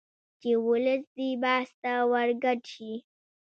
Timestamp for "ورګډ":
2.11-2.59